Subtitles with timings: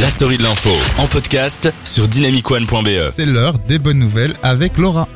[0.00, 3.10] La story de l'info en podcast sur dynamicone.be.
[3.12, 5.08] C'est l'heure des bonnes nouvelles avec Laura.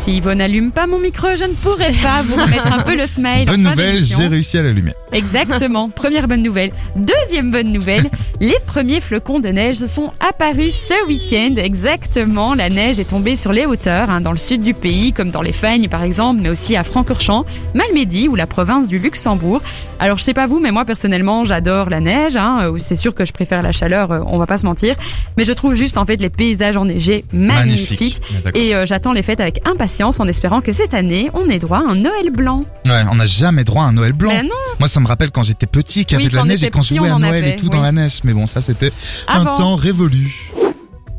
[0.00, 3.06] Si Yvonne n'allume pas mon micro, je ne pourrais pas vous remettre un peu le
[3.06, 3.42] smile.
[3.50, 4.94] en Bonne fin nouvelle, j'ai réussi à l'allumer.
[5.12, 5.90] Exactement.
[5.90, 6.70] Première bonne nouvelle.
[6.96, 8.08] Deuxième bonne nouvelle.
[8.40, 11.56] Les premiers flocons de neige sont apparus ce week-end.
[11.60, 12.54] Exactement.
[12.54, 15.42] La neige est tombée sur les hauteurs, hein, dans le sud du pays, comme dans
[15.42, 17.44] les Fagnes par exemple, mais aussi à Francorchamps,
[17.74, 19.60] Malmedy ou la province du Luxembourg.
[19.98, 22.36] Alors je sais pas vous, mais moi personnellement, j'adore la neige.
[22.38, 22.60] Hein.
[22.62, 24.96] Euh, C'est sûr que je préfère la chaleur, euh, on va pas se mentir.
[25.36, 28.22] Mais je trouve juste en fait les paysages enneigés magnifiques.
[28.42, 28.58] D'accord.
[28.58, 29.89] Et euh, j'attends les fêtes avec impatience
[30.20, 32.64] en espérant que cette année, on ait droit à un Noël blanc.
[32.86, 34.30] Ouais, on n'a jamais droit à un Noël blanc.
[34.30, 36.44] Ben non, Moi, ça me rappelle quand j'étais petit qu'il y Oui, avait de la
[36.44, 38.20] neige et qu'on jouait à Noël avait, et tout dans la neige.
[38.24, 38.92] Mais bon, ça, c'était
[39.28, 40.50] un temps révolu.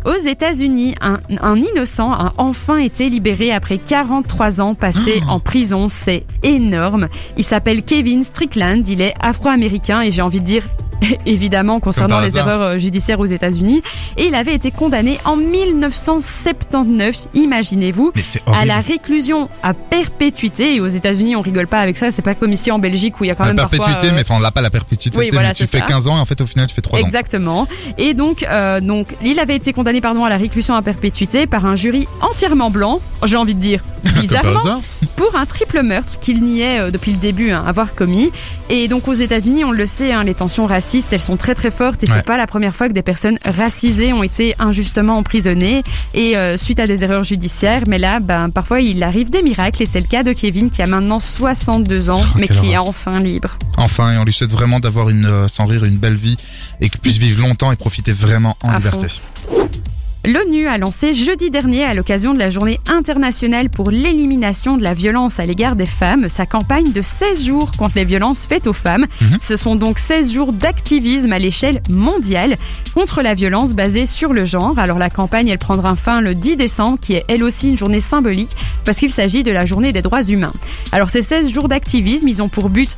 [0.04, 5.32] Aux États-Unis, un, un innocent a enfin été libéré après 43 ans passés Oh.
[5.32, 5.88] en prison.
[5.90, 7.08] C'est énorme.
[7.38, 8.88] Il s'appelle Kevin Strickland.
[8.88, 10.68] Il est afro-américain et j'ai envie de dire.
[11.26, 12.48] Évidemment, concernant les hasard.
[12.48, 13.82] erreurs euh, judiciaires aux États-Unis.
[14.18, 18.12] Et il avait été condamné en 1979, imaginez-vous,
[18.48, 20.76] à la réclusion à perpétuité.
[20.76, 22.12] Et aux États-Unis, on rigole pas avec ça.
[22.12, 24.10] C'est pas comme ici en Belgique où il y a quand La même perpétuité, parfois.
[24.10, 25.18] euh, mais enfin, on l'a pas la perpétuité.
[25.18, 25.86] oui, voilà, mais tu fais ça.
[25.86, 27.02] 15 ans et en fait, au final, tu fais 3 ans.
[27.02, 27.68] Exactement.
[27.98, 31.66] Et donc, euh, donc, il avait été condamné pardon à la réclusion à perpétuité par
[31.66, 33.00] un jury entièrement blanc.
[33.26, 33.84] J'ai envie de dire
[34.22, 34.82] bizarrement.
[35.16, 38.32] Pour un triple meurtre qu'il niait euh, depuis le début hein, avoir commis.
[38.70, 41.72] Et donc aux États-Unis, on le sait, hein, les tensions racistes, elles sont très très
[41.72, 42.18] fortes et Ouais.
[42.18, 46.58] c'est pas la première fois que des personnes racisées ont été injustement emprisonnées et euh,
[46.58, 47.84] suite à des erreurs judiciaires.
[47.88, 50.82] Mais là, ben parfois il arrive des miracles et c'est le cas de Kevin qui
[50.82, 53.58] a maintenant 62 ans, Oh, mais qui est enfin libre.
[53.78, 56.38] Enfin, et on lui souhaite vraiment d'avoir une, euh, sans rire, une belle vie
[56.82, 59.08] et qu'il puisse vivre longtemps et profiter vraiment en À liberté.
[60.24, 64.94] L'ONU a lancé jeudi dernier, à l'occasion de la journée internationale pour l'élimination de la
[64.94, 68.74] violence à l'égard des femmes, sa campagne de 16 jours contre les violences faites aux
[68.74, 69.08] femmes.
[69.20, 69.38] Mhm.
[69.42, 72.58] Ce sont donc 16 jours d'activisme à l'échelle mondiale
[72.94, 74.78] contre la violence basée sur le genre.
[74.78, 78.00] Alors la campagne, elle prendra fin le 10 décembre, qui est elle aussi une journée
[78.00, 80.54] symbolique, parce qu'il s'agit de la journée des droits humains.
[80.92, 82.96] Alors ces 16 jours d'activisme, ils ont pour but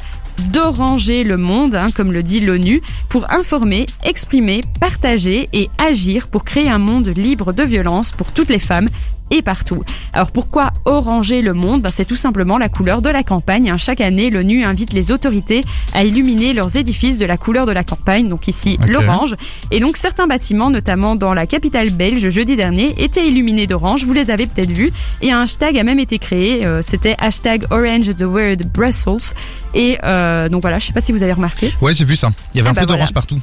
[0.51, 6.43] d'oranger le monde, hein, comme le dit l'ONU, pour informer, exprimer, partager et agir pour
[6.43, 8.89] créer un monde libre de violence pour toutes les femmes
[9.31, 9.83] et partout.
[10.13, 11.81] Alors pourquoi oranger le monde?
[11.81, 13.69] Ben, C'est tout simplement la couleur de la campagne.
[13.69, 13.77] hein.
[13.77, 15.63] Chaque année, l'ONU invite les autorités
[15.93, 19.35] à illuminer leurs édifices de la couleur de la campagne, donc ici l'orange.
[19.71, 24.05] Et donc certains bâtiments, notamment dans la capitale belge jeudi dernier, étaient illuminés d'orange.
[24.05, 24.91] Vous les avez peut-être vus.
[25.21, 26.65] Et un hashtag a même été créé.
[26.65, 29.33] euh, C'était hashtag Orange the Word Brussels.
[29.73, 31.71] Et euh, donc voilà, je sais pas si vous avez remarqué.
[31.81, 32.31] Ouais, j'ai vu ça.
[32.53, 33.13] Il y avait Ah un bah peu d'orange voilà.
[33.13, 33.39] partout.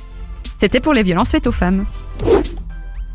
[0.59, 1.87] C'était pour les violences faites aux femmes.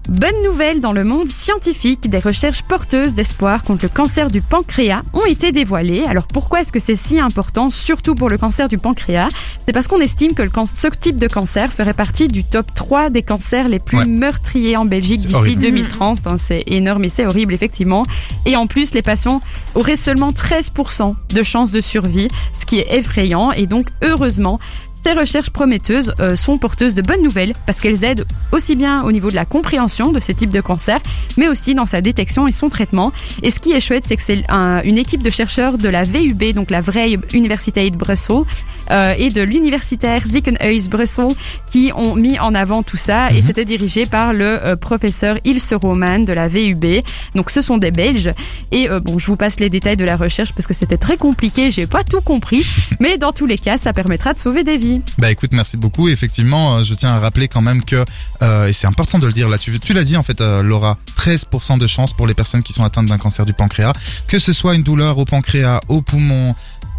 [0.08, 5.02] Bonne nouvelle dans le monde scientifique, des recherches porteuses d'espoir contre le cancer du pancréas
[5.14, 6.04] ont été dévoilées.
[6.08, 9.30] Alors pourquoi est-ce que c'est si important, surtout pour le cancer du pancréas?
[9.66, 13.10] C'est parce qu'on estime que le ce type de cancer ferait partie du top 3
[13.10, 14.06] des cancers les plus Ouais.
[14.06, 15.62] meurtriers en Belgique d'ici horrible.
[15.62, 16.22] 2030.
[16.22, 18.04] Donc, C'est énorme et c'est horrible effectivement.
[18.46, 19.42] Et en plus, les patients
[19.74, 23.52] auraient seulement 13% de chances de survie, ce qui est effrayant.
[23.54, 24.60] Et donc heureusement,
[25.06, 29.12] ces recherches prometteuses euh, sont porteuses de bonnes nouvelles parce qu'elles aident aussi bien au
[29.12, 31.00] niveau de la compréhension de ces types de cancers,
[31.38, 33.12] mais aussi dans sa détection et son traitement.
[33.44, 36.04] Et ce qui est chouette, c'est que c'est un- une équipe de chercheurs de la
[36.06, 38.46] VUB, donc la Vrije Universiteit Brussels,
[38.90, 41.36] euh, et de l'universitaire Ziekenhuis Brussels
[41.72, 43.30] qui ont mis en avant tout ça.
[43.30, 43.42] Et Mhm.
[43.44, 47.04] c'était dirigé par le euh, professeur Ilse Roman de la VUB.
[47.36, 48.34] Donc ce sont des Belges.
[48.72, 51.70] Et bon, je vous passe les détails de la recherche parce que c'était très compliqué,
[51.70, 52.66] j'ai pas tout compris.
[53.00, 54.95] mais dans tous les cas, ça permettra de sauver des vies.
[55.18, 56.08] Bah écoute, merci beaucoup.
[56.10, 58.04] Effectivement, euh, je tiens à rappeler quand même que,
[58.42, 60.62] euh, et c'est important de le dire là, tu, tu l'as dit en fait, euh,
[60.62, 63.94] Laura, 13% de chance pour les personnes qui sont atteintes d'un cancer du pancréas,
[64.28, 66.56] que ce soit une douleur au pancréas, au poumon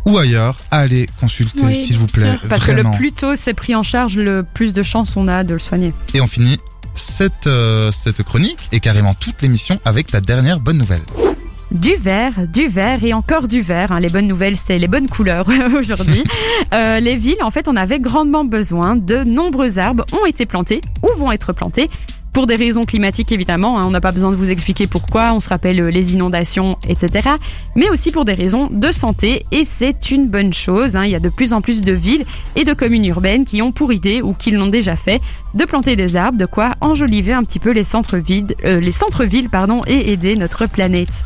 [0.07, 2.39] ou ailleurs, allez consulter Oui, s'il vous plaît.
[2.49, 2.91] Parce vraiment.
[2.91, 5.55] que le plus tôt c'est pris en charge, le plus de chances on a de
[5.55, 5.93] le soigner.
[6.15, 6.59] Et on finit
[6.95, 11.03] cette, euh, cette chronique et carrément toute l'émission avec ta dernière bonne nouvelle.
[11.77, 13.93] Du vert, du vert et encore du vert.
[13.93, 14.01] hein.
[14.01, 15.47] Les bonnes nouvelles, c'est les bonnes couleurs
[15.79, 16.25] aujourd'hui.
[16.73, 18.97] Euh, les villes, en fait, on avait grandement besoin.
[18.97, 21.89] De nombreux arbres ont été plantés ou vont être plantés.
[22.33, 25.41] Pour des raisons climatiques, évidemment, hein, on n'a pas besoin de vous expliquer pourquoi, on
[25.41, 27.29] se rappelle euh, les inondations, etc.
[27.77, 30.97] Mais aussi pour des raisons de santé, et c'est une bonne chose.
[30.97, 31.05] hein.
[31.05, 32.25] Il y a de plus en plus de villes
[32.57, 35.21] et de communes urbaines qui ont pour idée, ou qui l'ont déjà fait,
[35.55, 39.51] de planter des arbres, de quoi enjoliver un petit peu les centres-villes, euh, les centres-villes
[39.51, 41.25] pardon, et aider notre planète.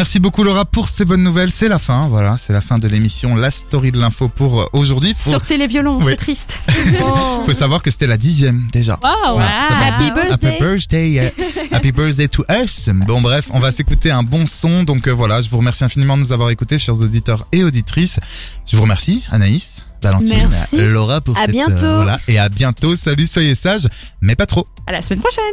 [0.00, 1.50] Merci beaucoup Laura pour ces bonnes nouvelles.
[1.50, 4.66] C'est la fin, voilà, c'est la fin de l'émission La Story de l'info pour euh,
[4.72, 5.12] aujourd'hui.
[5.14, 6.06] Faut, Sortez les violons, Oui.
[6.08, 6.56] c'est triste.
[7.44, 8.98] faut savoir que c'était la dixième déjà.
[9.02, 10.48] Wow, happy birthday.
[10.48, 11.18] Happy birthday.
[11.18, 11.30] euh,
[11.70, 12.88] Happy birthday to us.
[13.06, 14.84] Bon bref, on va s'écouter un bon son.
[14.84, 18.18] Donc euh, voilà, je vous remercie infiniment de nous avoir écoutés, chers auditeurs et auditrices.
[18.66, 19.84] Je vous remercie, Anaïs.
[20.02, 20.78] Valentine, Merci.
[20.78, 21.74] Laura pour À cette bientôt.
[21.96, 22.96] voilà et à bientôt.
[22.96, 23.86] Salut, soyez sages,
[24.22, 24.66] mais pas trop.
[24.86, 25.44] À la semaine prochaine